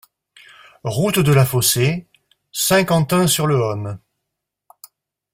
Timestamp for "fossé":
1.45-2.07